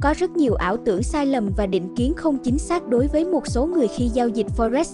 [0.00, 3.24] có rất nhiều ảo tưởng sai lầm và định kiến không chính xác đối với
[3.24, 4.84] một số người khi giao dịch Forex.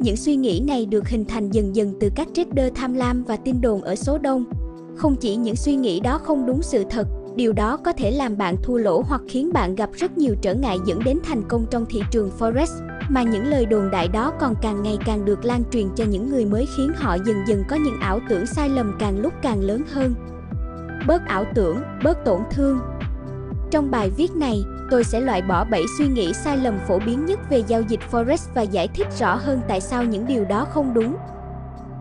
[0.00, 3.36] Những suy nghĩ này được hình thành dần dần từ các trader tham lam và
[3.36, 4.44] tin đồn ở số đông.
[4.96, 8.38] Không chỉ những suy nghĩ đó không đúng sự thật, điều đó có thể làm
[8.38, 11.66] bạn thua lỗ hoặc khiến bạn gặp rất nhiều trở ngại dẫn đến thành công
[11.70, 12.66] trong thị trường Forex,
[13.08, 16.30] mà những lời đồn đại đó còn càng ngày càng được lan truyền cho những
[16.30, 19.60] người mới khiến họ dần dần có những ảo tưởng sai lầm càng lúc càng
[19.60, 20.14] lớn hơn.
[21.06, 22.78] Bớt ảo tưởng, bớt tổn thương,
[23.72, 27.26] trong bài viết này, tôi sẽ loại bỏ 7 suy nghĩ sai lầm phổ biến
[27.26, 30.66] nhất về giao dịch Forex và giải thích rõ hơn tại sao những điều đó
[30.70, 31.16] không đúng.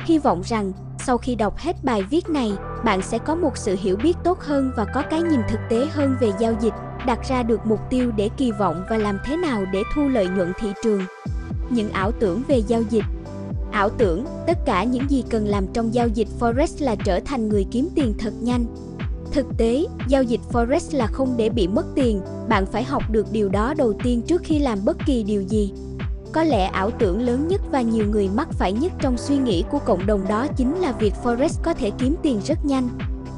[0.05, 0.72] Hy vọng rằng,
[1.05, 4.40] sau khi đọc hết bài viết này, bạn sẽ có một sự hiểu biết tốt
[4.40, 6.73] hơn và có cái nhìn thực tế hơn về giao dịch,
[7.05, 10.27] đặt ra được mục tiêu để kỳ vọng và làm thế nào để thu lợi
[10.27, 11.02] nhuận thị trường.
[11.70, 13.05] Những ảo tưởng về giao dịch
[13.72, 17.49] Ảo tưởng, tất cả những gì cần làm trong giao dịch Forex là trở thành
[17.49, 18.66] người kiếm tiền thật nhanh,
[19.31, 23.27] Thực tế, giao dịch Forex là không để bị mất tiền, bạn phải học được
[23.31, 25.73] điều đó đầu tiên trước khi làm bất kỳ điều gì.
[26.31, 29.63] Có lẽ ảo tưởng lớn nhất và nhiều người mắc phải nhất trong suy nghĩ
[29.71, 32.90] của cộng đồng đó chính là việc Forex có thể kiếm tiền rất nhanh.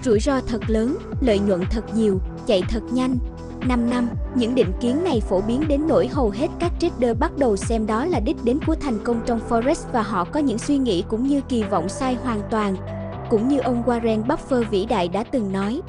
[0.04, 3.18] Rủi ro thật lớn, lợi nhuận thật nhiều, chạy thật nhanh.
[3.68, 7.38] 5 năm, những định kiến này phổ biến đến nỗi hầu hết các trader bắt
[7.38, 10.58] đầu xem đó là đích đến của thành công trong Forex và họ có những
[10.58, 12.76] suy nghĩ cũng như kỳ vọng sai hoàn toàn.
[13.34, 15.82] Cũng như ông Warren Buffett vĩ đại đã từng nói,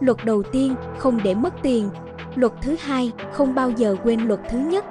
[0.00, 1.90] luật đầu tiên, không để mất tiền.
[2.34, 4.84] Luật thứ hai, không bao giờ quên luật thứ nhất.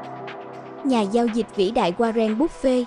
[0.83, 2.83] Nhà giao dịch vĩ đại Warren Buffett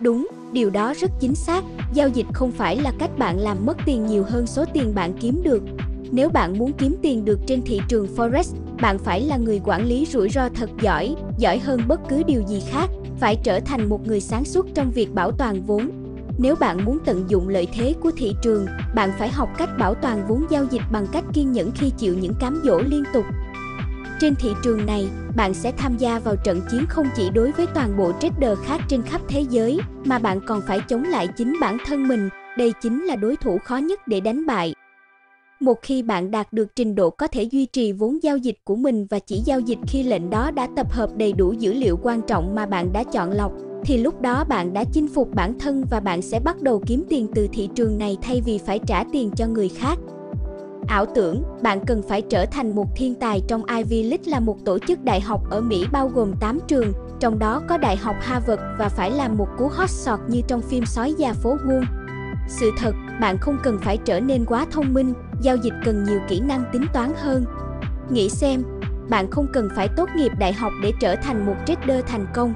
[0.00, 3.76] Đúng, điều đó rất chính xác, giao dịch không phải là cách bạn làm mất
[3.86, 5.62] tiền nhiều hơn số tiền bạn kiếm được.
[6.10, 8.44] Nếu bạn muốn kiếm tiền được trên thị trường Forex,
[8.82, 12.42] bạn phải là người quản lý rủi ro thật giỏi, giỏi hơn bất cứ điều
[12.46, 15.99] gì khác, phải trở thành một người sáng suốt trong việc bảo toàn vốn,
[16.42, 19.94] nếu bạn muốn tận dụng lợi thế của thị trường, bạn phải học cách bảo
[19.94, 23.24] toàn vốn giao dịch bằng cách kiên nhẫn khi chịu những cám dỗ liên tục.
[24.20, 27.66] Trên thị trường này, bạn sẽ tham gia vào trận chiến không chỉ đối với
[27.74, 31.56] toàn bộ trader khác trên khắp thế giới, mà bạn còn phải chống lại chính
[31.60, 34.74] bản thân mình, đây chính là đối thủ khó nhất để đánh bại.
[35.60, 38.76] Một khi bạn đạt được trình độ có thể duy trì vốn giao dịch của
[38.76, 41.98] mình và chỉ giao dịch khi lệnh đó đã tập hợp đầy đủ dữ liệu
[42.02, 43.52] quan trọng mà bạn đã chọn lọc,
[43.84, 47.04] thì lúc đó bạn đã chinh phục bản thân và bạn sẽ bắt đầu kiếm
[47.08, 49.98] tiền từ thị trường này thay vì phải trả tiền cho người khác.
[50.86, 54.56] Ảo tưởng, bạn cần phải trở thành một thiên tài trong Ivy League là một
[54.64, 58.16] tổ chức đại học ở Mỹ bao gồm 8 trường, trong đó có Đại học
[58.20, 61.84] Harvard và phải làm một cú hot shot như trong phim Sói già phố Wall.
[62.48, 65.12] Sự thật, bạn không cần phải trở nên quá thông minh,
[65.42, 67.44] giao dịch cần nhiều kỹ năng tính toán hơn.
[68.10, 68.62] Nghĩ xem,
[69.10, 72.54] bạn không cần phải tốt nghiệp đại học để trở thành một trader thành công,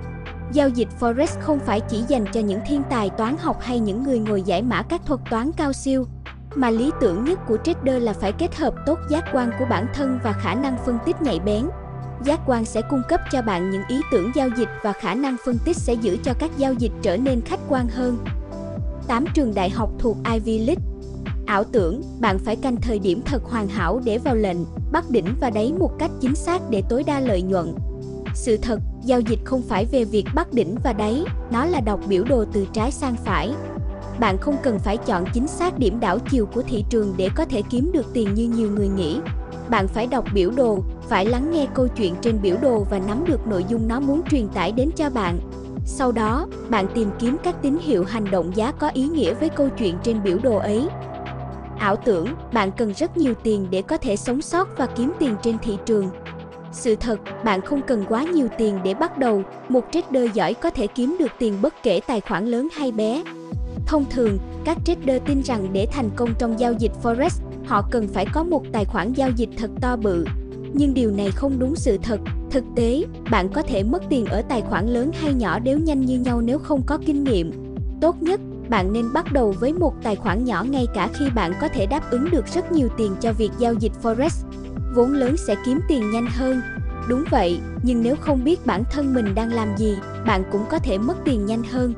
[0.52, 4.02] Giao dịch Forex không phải chỉ dành cho những thiên tài toán học hay những
[4.02, 6.06] người ngồi giải mã các thuật toán cao siêu,
[6.54, 9.86] mà lý tưởng nhất của trader là phải kết hợp tốt giác quan của bản
[9.94, 11.68] thân và khả năng phân tích nhạy bén.
[12.24, 15.36] Giác quan sẽ cung cấp cho bạn những ý tưởng giao dịch và khả năng
[15.44, 18.18] phân tích sẽ giữ cho các giao dịch trở nên khách quan hơn.
[19.06, 20.82] 8 trường đại học thuộc Ivy League
[21.46, 24.56] Ảo tưởng, bạn phải canh thời điểm thật hoàn hảo để vào lệnh,
[24.92, 27.74] bắt đỉnh và đáy một cách chính xác để tối đa lợi nhuận.
[28.34, 32.00] Sự thật, giao dịch không phải về việc bắt đỉnh và đáy, nó là đọc
[32.08, 33.52] biểu đồ từ trái sang phải.
[34.20, 37.44] Bạn không cần phải chọn chính xác điểm đảo chiều của thị trường để có
[37.44, 39.20] thể kiếm được tiền như nhiều người nghĩ.
[39.68, 43.24] Bạn phải đọc biểu đồ, phải lắng nghe câu chuyện trên biểu đồ và nắm
[43.26, 45.38] được nội dung nó muốn truyền tải đến cho bạn.
[45.86, 49.48] Sau đó, bạn tìm kiếm các tín hiệu hành động giá có ý nghĩa với
[49.48, 50.88] câu chuyện trên biểu đồ ấy.
[51.78, 55.36] Ảo tưởng, bạn cần rất nhiều tiền để có thể sống sót và kiếm tiền
[55.42, 56.10] trên thị trường.
[56.74, 60.70] Sự thật, bạn không cần quá nhiều tiền để bắt đầu, một trader giỏi có
[60.70, 63.22] thể kiếm được tiền bất kể tài khoản lớn hay bé.
[63.86, 67.28] Thông thường, các trader tin rằng để thành công trong giao dịch Forex,
[67.66, 70.24] họ cần phải có một tài khoản giao dịch thật to bự.
[70.72, 72.20] Nhưng điều này không đúng sự thật.
[72.50, 76.00] Thực tế, bạn có thể mất tiền ở tài khoản lớn hay nhỏ đều nhanh
[76.00, 77.52] như nhau nếu không có kinh nghiệm.
[78.00, 81.52] Tốt nhất, bạn nên bắt đầu với một tài khoản nhỏ ngay cả khi bạn
[81.60, 84.44] có thể đáp ứng được rất nhiều tiền cho việc giao dịch Forex
[84.94, 86.60] vốn lớn sẽ kiếm tiền nhanh hơn.
[87.08, 89.96] Đúng vậy, nhưng nếu không biết bản thân mình đang làm gì,
[90.26, 91.94] bạn cũng có thể mất tiền nhanh hơn.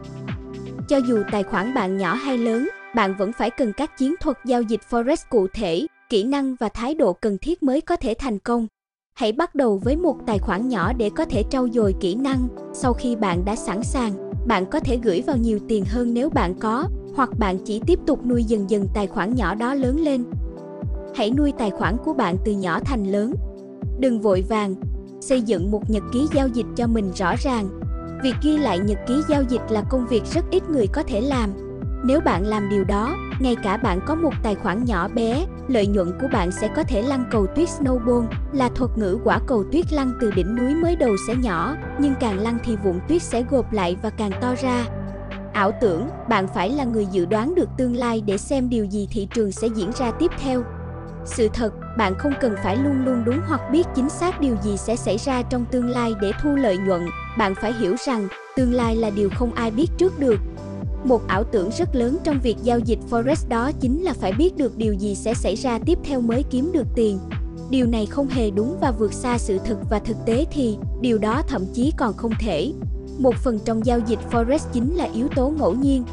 [0.88, 4.36] Cho dù tài khoản bạn nhỏ hay lớn, bạn vẫn phải cần các chiến thuật
[4.44, 8.14] giao dịch Forex cụ thể, kỹ năng và thái độ cần thiết mới có thể
[8.18, 8.66] thành công.
[9.14, 12.48] Hãy bắt đầu với một tài khoản nhỏ để có thể trau dồi kỹ năng.
[12.72, 14.12] Sau khi bạn đã sẵn sàng,
[14.46, 16.84] bạn có thể gửi vào nhiều tiền hơn nếu bạn có,
[17.16, 20.24] hoặc bạn chỉ tiếp tục nuôi dần dần tài khoản nhỏ đó lớn lên
[21.16, 23.34] hãy nuôi tài khoản của bạn từ nhỏ thành lớn.
[24.00, 24.74] Đừng vội vàng,
[25.20, 27.68] xây dựng một nhật ký giao dịch cho mình rõ ràng.
[28.22, 31.20] Việc ghi lại nhật ký giao dịch là công việc rất ít người có thể
[31.20, 31.50] làm.
[32.04, 35.86] Nếu bạn làm điều đó, ngay cả bạn có một tài khoản nhỏ bé, lợi
[35.86, 39.64] nhuận của bạn sẽ có thể lăn cầu tuyết snowball, là thuật ngữ quả cầu
[39.72, 43.22] tuyết lăn từ đỉnh núi mới đầu sẽ nhỏ, nhưng càng lăn thì vụn tuyết
[43.22, 44.86] sẽ gộp lại và càng to ra.
[45.52, 49.08] Ảo tưởng, bạn phải là người dự đoán được tương lai để xem điều gì
[49.10, 50.62] thị trường sẽ diễn ra tiếp theo.
[51.26, 54.76] Sự thật, bạn không cần phải luôn luôn đúng hoặc biết chính xác điều gì
[54.76, 57.06] sẽ xảy ra trong tương lai để thu lợi nhuận.
[57.38, 60.40] Bạn phải hiểu rằng, tương lai là điều không ai biết trước được.
[61.04, 64.56] Một ảo tưởng rất lớn trong việc giao dịch Forex đó chính là phải biết
[64.56, 67.18] được điều gì sẽ xảy ra tiếp theo mới kiếm được tiền.
[67.70, 71.18] Điều này không hề đúng và vượt xa sự thực và thực tế thì điều
[71.18, 72.72] đó thậm chí còn không thể.
[73.18, 76.04] Một phần trong giao dịch Forex chính là yếu tố ngẫu nhiên.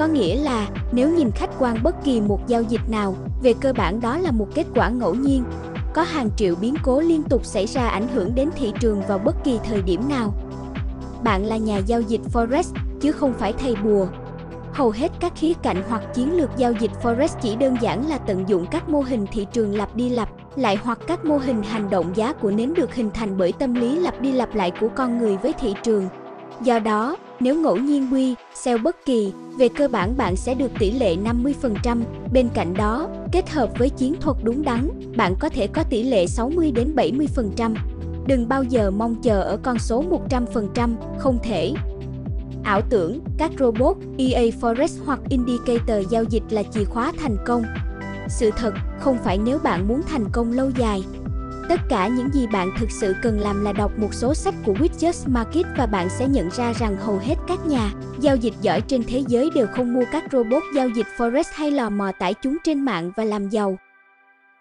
[0.00, 3.72] Có nghĩa là nếu nhìn khách quan bất kỳ một giao dịch nào, về cơ
[3.72, 5.44] bản đó là một kết quả ngẫu nhiên.
[5.94, 9.18] Có hàng triệu biến cố liên tục xảy ra ảnh hưởng đến thị trường vào
[9.18, 10.34] bất kỳ thời điểm nào.
[11.24, 12.62] Bạn là nhà giao dịch Forex
[13.00, 14.06] chứ không phải thầy bùa.
[14.72, 18.18] Hầu hết các khía cạnh hoặc chiến lược giao dịch Forex chỉ đơn giản là
[18.18, 21.62] tận dụng các mô hình thị trường lặp đi lặp lại hoặc các mô hình
[21.62, 24.72] hành động giá của nến được hình thành bởi tâm lý lặp đi lặp lại
[24.80, 26.08] của con người với thị trường.
[26.60, 30.70] Do đó, nếu ngẫu nhiên quy, xeo bất kỳ, về cơ bản bạn sẽ được
[30.78, 32.02] tỷ lệ 50%.
[32.32, 36.02] Bên cạnh đó, kết hợp với chiến thuật đúng đắn, bạn có thể có tỷ
[36.02, 37.74] lệ 60 đến 70%.
[38.26, 41.72] Đừng bao giờ mong chờ ở con số 100%, không thể.
[42.64, 47.62] Ảo tưởng, các robot, EA Forex hoặc indicator giao dịch là chìa khóa thành công.
[48.28, 51.02] Sự thật, không phải nếu bạn muốn thành công lâu dài,
[51.68, 54.72] Tất cả những gì bạn thực sự cần làm là đọc một số sách của
[54.72, 58.80] Widgets Market và bạn sẽ nhận ra rằng hầu hết các nhà giao dịch giỏi
[58.80, 62.34] trên thế giới đều không mua các robot giao dịch Forex hay lò mò tải
[62.34, 63.76] chúng trên mạng và làm giàu.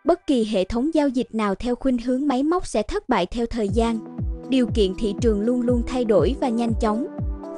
[0.06, 3.26] Bất kỳ hệ thống giao dịch nào theo khuynh hướng máy móc sẽ thất bại
[3.26, 4.00] theo thời gian.
[4.50, 7.08] Điều kiện thị trường luôn luôn thay đổi và nhanh chóng.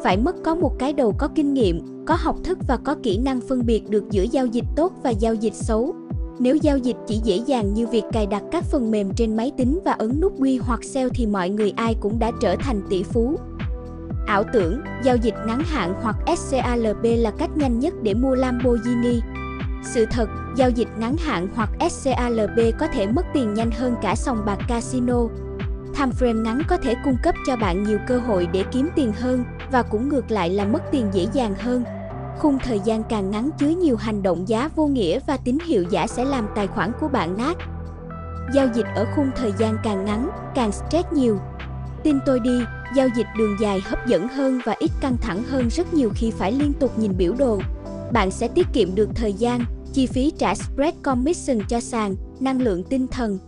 [0.04, 3.18] Phải mất có một cái đầu có kinh nghiệm, có học thức và có kỹ
[3.18, 5.96] năng phân biệt được giữa giao dịch tốt và giao dịch xấu.
[6.42, 9.52] Nếu giao dịch chỉ dễ dàng như việc cài đặt các phần mềm trên máy
[9.58, 12.82] tính và ấn nút quy hoặc sell thì mọi người ai cũng đã trở thành
[12.90, 13.40] tỷ phú.
[14.28, 19.20] Ảo tưởng, giao dịch ngắn hạn hoặc SCALP là cách nhanh nhất để mua Lamborghini.
[19.84, 24.16] Sự thật, giao dịch ngắn hạn hoặc SCALP có thể mất tiền nhanh hơn cả
[24.16, 25.28] sòng bạc casino.
[25.98, 29.12] Time frame ngắn có thể cung cấp cho bạn nhiều cơ hội để kiếm tiền
[29.20, 31.84] hơn và cũng ngược lại là mất tiền dễ dàng hơn.
[32.40, 35.84] Khung thời gian càng ngắn chứa nhiều hành động giá vô nghĩa và tín hiệu
[35.90, 37.58] giả sẽ làm tài khoản của bạn nát.
[38.54, 41.40] Giao dịch ở khung thời gian càng ngắn, càng stress nhiều.
[42.04, 42.60] Tin tôi đi,
[42.96, 46.32] giao dịch đường dài hấp dẫn hơn và ít căng thẳng hơn rất nhiều khi
[46.32, 47.60] phải liên tục nhìn biểu đồ.
[48.14, 52.62] Bạn sẽ tiết kiệm được thời gian, chi phí trả spread commission cho sàn, năng
[52.62, 53.40] lượng tinh thần,